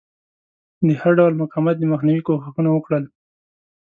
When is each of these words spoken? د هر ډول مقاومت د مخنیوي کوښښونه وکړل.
د 0.87 0.89
هر 1.01 1.11
ډول 1.19 1.33
مقاومت 1.41 1.75
د 1.79 1.83
مخنیوي 1.93 2.23
کوښښونه 2.27 2.69
وکړل. 2.73 3.03